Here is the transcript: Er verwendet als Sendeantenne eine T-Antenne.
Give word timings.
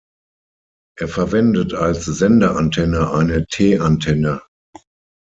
Er 0.97 1.07
verwendet 1.07 1.75
als 1.75 2.05
Sendeantenne 2.05 3.11
eine 3.11 3.45
T-Antenne. 3.45 4.41